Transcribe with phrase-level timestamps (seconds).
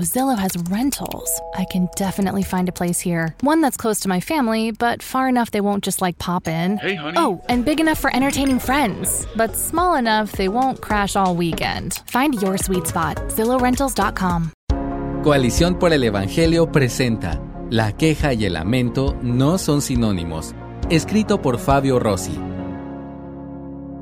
[0.00, 1.40] Zillow has rentals.
[1.54, 3.34] I can definitely find a place here.
[3.40, 6.78] One that's close to my family, but far enough they won't just like pop in.
[6.78, 7.16] Hey, honey.
[7.18, 12.02] Oh, and big enough for entertaining friends, but small enough they won't crash all weekend.
[12.06, 13.16] Find your sweet spot.
[13.28, 14.52] ZillowRentals.com.
[15.22, 17.40] Coalición por el Evangelio presenta
[17.70, 20.54] La queja y el lamento no son sinónimos.
[20.88, 22.38] Escrito por Fabio Rossi.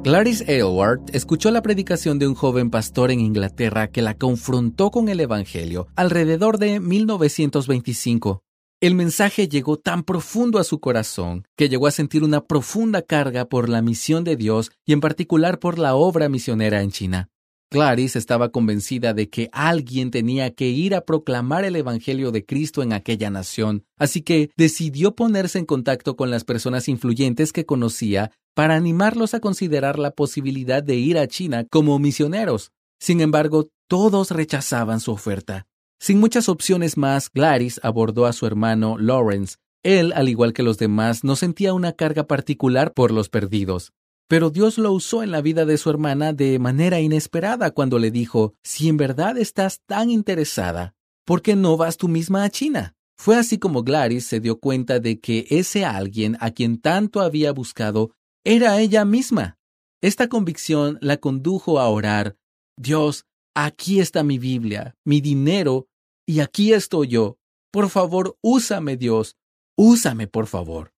[0.05, 5.09] Clarice Aylward escuchó la predicación de un joven pastor en Inglaterra que la confrontó con
[5.09, 8.43] el Evangelio alrededor de 1925.
[8.83, 13.47] El mensaje llegó tan profundo a su corazón que llegó a sentir una profunda carga
[13.47, 17.31] por la misión de Dios y en particular por la obra misionera en China.
[17.71, 22.83] Clarice estaba convencida de que alguien tenía que ir a proclamar el Evangelio de Cristo
[22.83, 28.33] en aquella nación, así que decidió ponerse en contacto con las personas influyentes que conocía
[28.55, 32.73] para animarlos a considerar la posibilidad de ir a China como misioneros.
[32.99, 35.67] Sin embargo, todos rechazaban su oferta.
[36.01, 39.57] Sin muchas opciones más, Clarice abordó a su hermano Lawrence.
[39.83, 43.93] Él, al igual que los demás, no sentía una carga particular por los perdidos.
[44.29, 48.11] Pero Dios lo usó en la vida de su hermana de manera inesperada cuando le
[48.11, 50.95] dijo, si en verdad estás tan interesada,
[51.27, 52.95] ¿por qué no vas tú misma a China?
[53.17, 57.53] Fue así como Gladys se dio cuenta de que ese alguien a quien tanto había
[57.53, 58.13] buscado
[58.45, 59.59] era ella misma.
[60.03, 62.37] Esta convicción la condujo a orar,
[62.77, 63.25] Dios,
[63.57, 65.87] aquí está mi Biblia, mi dinero,
[66.27, 67.39] y aquí estoy yo.
[67.73, 69.37] Por favor, úsame, Dios,
[69.77, 70.93] úsame, por favor.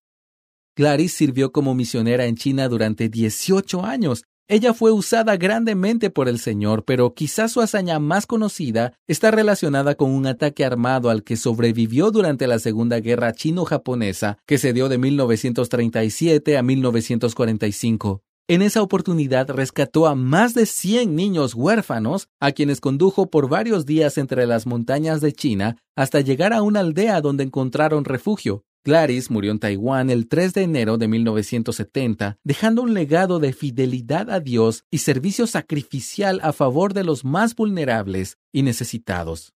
[0.77, 4.25] Clarice sirvió como misionera en China durante 18 años.
[4.49, 9.97] Ella fue usada grandemente por el Señor, pero quizás su hazaña más conocida está relacionada
[9.97, 14.89] con un ataque armado al que sobrevivió durante la Segunda Guerra Chino-Japonesa, que se dio
[14.89, 18.23] de 1937 a 1945.
[18.47, 23.85] En esa oportunidad rescató a más de 100 niños huérfanos, a quienes condujo por varios
[23.85, 28.66] días entre las montañas de China hasta llegar a una aldea donde encontraron refugio.
[28.87, 34.31] Clarice murió en Taiwán el 3 de enero de 1970, dejando un legado de fidelidad
[34.31, 39.55] a Dios y servicio sacrificial a favor de los más vulnerables y necesitados.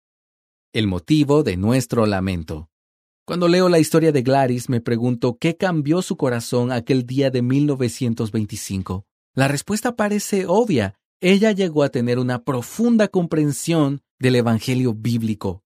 [0.72, 2.70] El motivo de nuestro lamento.
[3.24, 7.42] Cuando leo la historia de Gladys me pregunto qué cambió su corazón aquel día de
[7.42, 9.06] 1925.
[9.36, 10.98] La respuesta parece obvia.
[11.20, 15.62] Ella llegó a tener una profunda comprensión del Evangelio bíblico.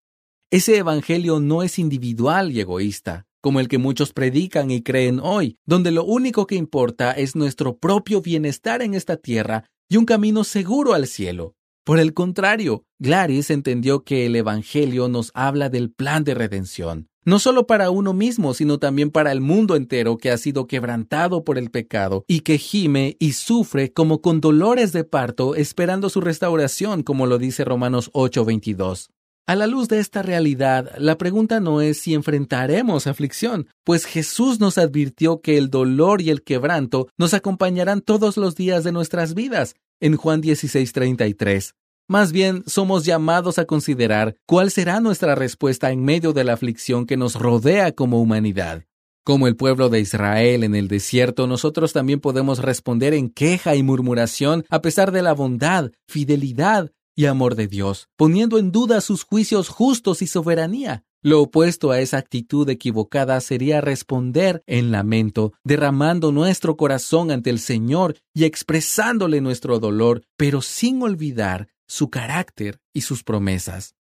[0.50, 5.58] Ese Evangelio no es individual y egoísta, como el que muchos predican y creen hoy,
[5.66, 10.44] donde lo único que importa es nuestro propio bienestar en esta tierra y un camino
[10.44, 11.54] seguro al cielo.
[11.84, 17.38] Por el contrario, Gladys entendió que el Evangelio nos habla del plan de redención, no
[17.38, 21.58] solo para uno mismo, sino también para el mundo entero que ha sido quebrantado por
[21.58, 27.02] el pecado y que gime y sufre como con dolores de parto esperando su restauración,
[27.02, 29.10] como lo dice Romanos 8:22.
[29.46, 34.58] A la luz de esta realidad, la pregunta no es si enfrentaremos aflicción, pues Jesús
[34.58, 39.34] nos advirtió que el dolor y el quebranto nos acompañarán todos los días de nuestras
[39.34, 41.74] vidas, en Juan 16:33.
[42.08, 47.04] Más bien, somos llamados a considerar cuál será nuestra respuesta en medio de la aflicción
[47.04, 48.84] que nos rodea como humanidad.
[49.24, 53.82] Como el pueblo de Israel en el desierto, nosotros también podemos responder en queja y
[53.82, 59.22] murmuración a pesar de la bondad, fidelidad y amor de Dios, poniendo en duda sus
[59.24, 61.04] juicios justos y soberanía.
[61.22, 67.60] Lo opuesto a esa actitud equivocada sería responder en lamento, derramando nuestro corazón ante el
[67.60, 73.94] Señor y expresándole nuestro dolor, pero sin olvidar su carácter y sus promesas.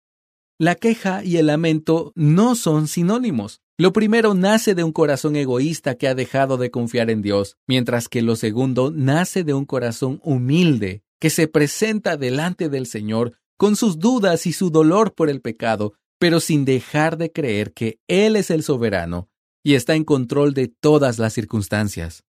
[0.59, 3.61] La queja y el lamento no son sinónimos.
[3.79, 8.09] Lo primero nace de un corazón egoísta que ha dejado de confiar en Dios, mientras
[8.09, 13.77] que lo segundo nace de un corazón humilde que se presenta delante del Señor con
[13.77, 18.37] sus dudas y su dolor por el pecado, pero sin dejar de creer que Él
[18.37, 19.29] es el soberano
[19.63, 22.25] y está en control de todas las circunstancias.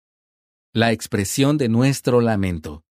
[0.74, 2.86] La expresión de nuestro lamento.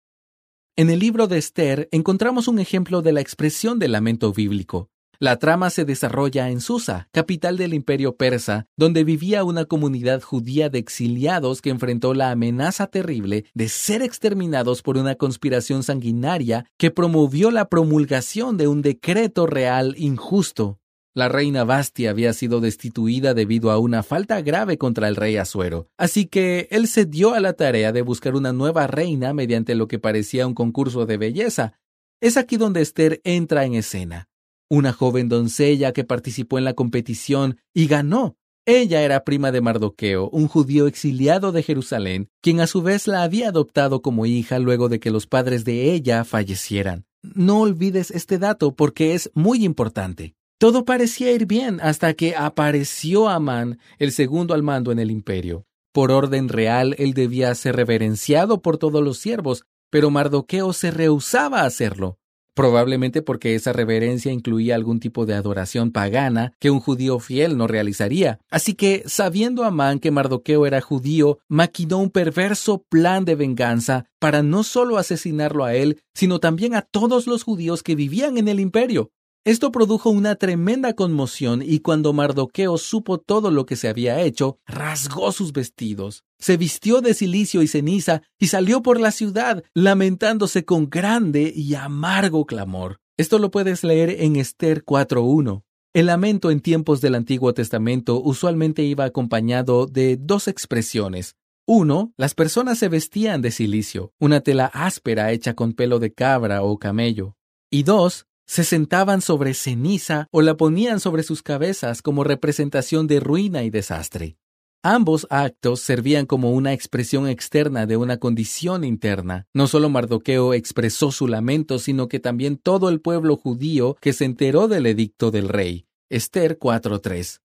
[0.76, 4.90] En el libro de Esther encontramos un ejemplo de la expresión del lamento bíblico.
[5.20, 10.70] La trama se desarrolla en Susa, capital del imperio persa, donde vivía una comunidad judía
[10.70, 16.92] de exiliados que enfrentó la amenaza terrible de ser exterminados por una conspiración sanguinaria que
[16.92, 20.80] promovió la promulgación de un decreto real injusto.
[21.16, 25.88] La reina Bastia había sido destituida debido a una falta grave contra el rey Asuero,
[25.96, 29.88] así que él se dio a la tarea de buscar una nueva reina mediante lo
[29.88, 31.80] que parecía un concurso de belleza.
[32.20, 34.28] Es aquí donde Esther entra en escena.
[34.74, 38.38] Una joven doncella que participó en la competición y ganó.
[38.66, 43.22] Ella era prima de Mardoqueo, un judío exiliado de Jerusalén, quien a su vez la
[43.22, 47.06] había adoptado como hija luego de que los padres de ella fallecieran.
[47.22, 50.34] No olvides este dato porque es muy importante.
[50.58, 55.68] Todo parecía ir bien hasta que apareció Amán, el segundo al mando en el imperio.
[55.92, 61.62] Por orden real, él debía ser reverenciado por todos los siervos, pero Mardoqueo se rehusaba
[61.62, 62.18] a hacerlo
[62.54, 67.68] probablemente porque esa reverencia incluía algún tipo de adoración pagana que un judío fiel no
[67.68, 68.40] realizaría.
[68.50, 74.44] Así que, sabiendo Amán que Mardoqueo era judío, maquinó un perverso plan de venganza para
[74.44, 78.60] no solo asesinarlo a él, sino también a todos los judíos que vivían en el
[78.60, 79.12] imperio.
[79.46, 84.58] Esto produjo una tremenda conmoción y cuando Mardoqueo supo todo lo que se había hecho,
[84.66, 90.64] rasgó sus vestidos, se vistió de silicio y ceniza y salió por la ciudad, lamentándose
[90.64, 93.02] con grande y amargo clamor.
[93.18, 95.64] Esto lo puedes leer en Esther 4.1.
[95.94, 101.36] El lamento en tiempos del Antiguo Testamento usualmente iba acompañado de dos expresiones.
[101.68, 106.64] Uno, las personas se vestían de silicio, una tela áspera hecha con pelo de cabra
[106.64, 107.36] o camello.
[107.70, 113.20] Y dos, se sentaban sobre ceniza o la ponían sobre sus cabezas como representación de
[113.20, 114.38] ruina y desastre.
[114.86, 119.48] Ambos actos servían como una expresión externa de una condición interna.
[119.54, 124.26] No solo Mardoqueo expresó su lamento, sino que también todo el pueblo judío que se
[124.26, 125.86] enteró del edicto del rey.
[126.10, 127.40] Esther 4:3.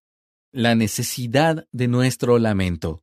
[0.50, 3.02] La necesidad de nuestro lamento.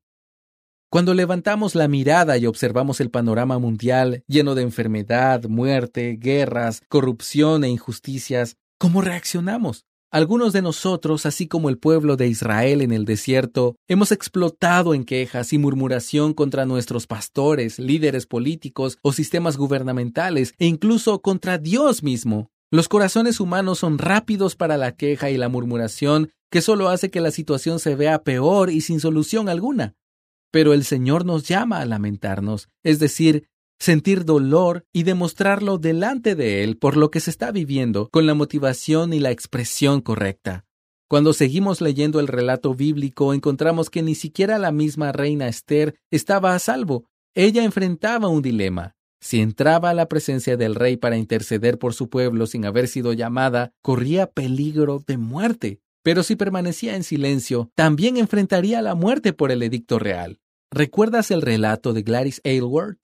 [0.95, 7.65] Cuando levantamos la mirada y observamos el panorama mundial lleno de enfermedad, muerte, guerras, corrupción
[7.65, 9.83] e injusticias, ¿cómo reaccionamos?
[10.09, 15.03] Algunos de nosotros, así como el pueblo de Israel en el desierto, hemos explotado en
[15.03, 22.03] quejas y murmuración contra nuestros pastores, líderes políticos o sistemas gubernamentales e incluso contra Dios
[22.03, 22.51] mismo.
[22.71, 27.19] Los corazones humanos son rápidos para la queja y la murmuración que solo hace que
[27.19, 29.93] la situación se vea peor y sin solución alguna.
[30.55, 36.63] Pero el Señor nos llama a lamentarnos, es decir, sentir dolor y demostrarlo delante de
[36.63, 40.63] Él por lo que se está viviendo con la motivación y la expresión correcta.
[41.09, 46.55] Cuando seguimos leyendo el relato bíblico encontramos que ni siquiera la misma reina Esther estaba
[46.55, 47.03] a salvo.
[47.33, 48.95] Ella enfrentaba un dilema.
[49.19, 53.11] Si entraba a la presencia del rey para interceder por su pueblo sin haber sido
[53.11, 55.81] llamada, corría peligro de muerte.
[56.01, 60.39] Pero si permanecía en silencio, también enfrentaría la muerte por el edicto real.
[60.77, 62.97] ¿Recuerdas el relato de Gladys Aylward?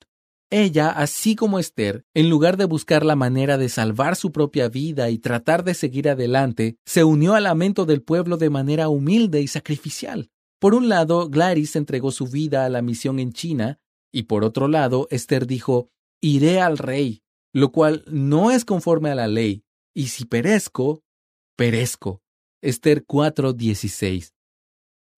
[0.50, 5.08] Ella, así como Esther, en lugar de buscar la manera de salvar su propia vida
[5.08, 9.48] y tratar de seguir adelante, se unió al lamento del pueblo de manera humilde y
[9.48, 10.28] sacrificial.
[10.60, 13.80] Por un lado, Gladys entregó su vida a la misión en China,
[14.12, 15.88] y por otro lado, Esther dijo,
[16.20, 17.22] iré al rey,
[17.54, 19.64] lo cual no es conforme a la ley,
[19.94, 21.00] y si perezco,
[21.56, 22.20] perezco.
[22.60, 24.31] Esther 4:16.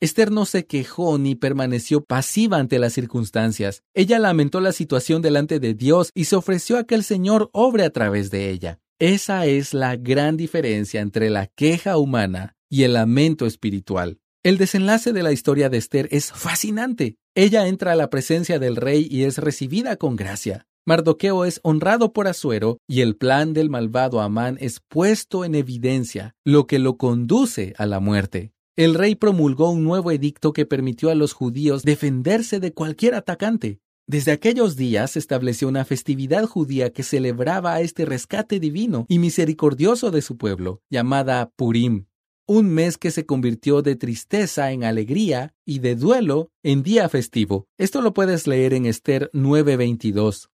[0.04, 3.82] Esther no se quejó ni permaneció pasiva ante las circunstancias.
[3.94, 7.84] Ella lamentó la situación delante de Dios y se ofreció a que el Señor obre
[7.84, 8.80] a través de ella.
[8.98, 14.18] Esa es la gran diferencia entre la queja humana y el lamento espiritual.
[14.42, 17.16] El desenlace de la historia de Esther es fascinante.
[17.34, 20.66] Ella entra a la presencia del rey y es recibida con gracia.
[20.86, 26.34] Mardoqueo es honrado por Asuero y el plan del malvado Amán es puesto en evidencia,
[26.44, 28.53] lo que lo conduce a la muerte.
[28.76, 33.78] El rey promulgó un nuevo edicto que permitió a los judíos defenderse de cualquier atacante.
[34.08, 40.10] Desde aquellos días se estableció una festividad judía que celebraba este rescate divino y misericordioso
[40.10, 42.06] de su pueblo, llamada Purim,
[42.48, 47.68] un mes que se convirtió de tristeza en alegría y de duelo en día festivo.
[47.78, 50.48] Esto lo puedes leer en Esther 9:22.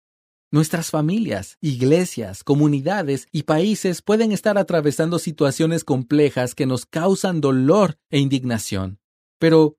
[0.49, 7.99] Nuestras familias, iglesias, comunidades y países pueden estar atravesando situaciones complejas que nos causan dolor
[8.09, 8.99] e indignación.
[9.39, 9.77] Pero,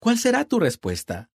[0.00, 1.30] ¿cuál será tu respuesta?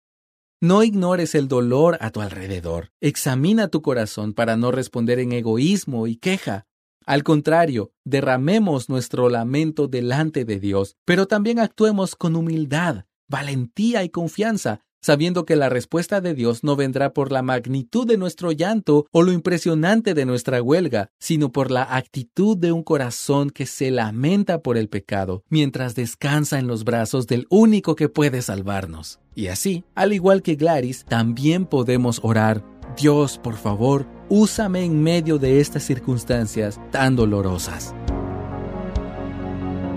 [0.61, 2.93] No ignores el dolor a tu alrededor.
[3.01, 6.69] Examina tu corazón para no responder en egoísmo y queja.
[7.05, 14.11] Al contrario, derramemos nuestro lamento delante de Dios, pero también actuemos con humildad, valentía y
[14.11, 19.07] confianza, sabiendo que la respuesta de Dios no vendrá por la magnitud de nuestro llanto
[19.11, 23.91] o lo impresionante de nuestra huelga, sino por la actitud de un corazón que se
[23.91, 29.19] lamenta por el pecado, mientras descansa en los brazos del único que puede salvarnos.
[29.35, 32.65] Y así, al igual que Gladys, también podemos orar,
[32.97, 37.95] Dios, por favor, úsame en medio de estas circunstancias tan dolorosas.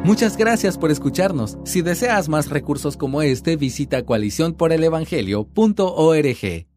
[0.05, 1.57] Muchas gracias por escucharnos.
[1.63, 6.67] Si deseas más recursos como este, visita coaliciónporelevangelio.org.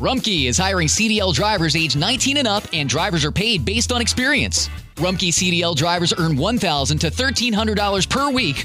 [0.00, 4.00] Rumkey is hiring CDL drivers age 19 and up, and drivers are paid based on
[4.00, 4.70] experience.
[4.96, 8.64] Rumkey CDL drivers earn $1,000 to $1,300 per week,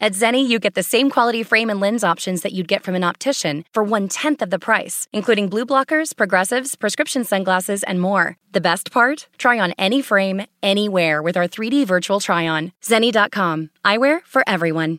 [0.00, 2.94] At Zenni, you get the same quality frame and lens options that you'd get from
[2.94, 8.00] an optician for one tenth of the price, including blue blockers, progressives, prescription sunglasses, and
[8.00, 8.36] more.
[8.52, 9.26] The best part?
[9.38, 12.72] Try on any frame, anywhere with our 3D virtual try on.
[12.80, 13.70] Zenni.com.
[13.84, 14.96] Eyewear for everyone.